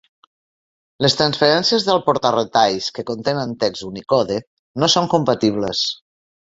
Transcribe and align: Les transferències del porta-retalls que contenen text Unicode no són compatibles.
Les 1.05 1.15
transferències 1.19 1.85
del 1.89 2.01
porta-retalls 2.07 2.89
que 2.97 3.07
contenen 3.11 3.55
text 3.67 3.87
Unicode 3.93 4.41
no 4.85 4.93
són 4.99 5.15
compatibles. 5.17 5.89